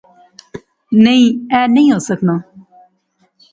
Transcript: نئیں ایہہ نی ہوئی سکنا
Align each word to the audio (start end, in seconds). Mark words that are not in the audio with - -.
نئیں 1.03 1.27
ایہہ 1.53 1.71
نی 1.73 1.83
ہوئی 1.91 2.05
سکنا 2.07 2.35